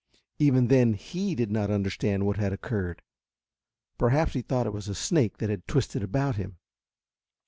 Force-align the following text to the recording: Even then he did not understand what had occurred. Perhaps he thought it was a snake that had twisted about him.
Even 0.39 0.67
then 0.69 0.95
he 0.95 1.35
did 1.35 1.51
not 1.51 1.69
understand 1.69 2.25
what 2.25 2.37
had 2.37 2.51
occurred. 2.51 3.03
Perhaps 3.99 4.33
he 4.33 4.41
thought 4.41 4.65
it 4.65 4.73
was 4.73 4.87
a 4.87 4.95
snake 4.95 5.37
that 5.37 5.51
had 5.51 5.67
twisted 5.67 6.01
about 6.01 6.37
him. 6.37 6.57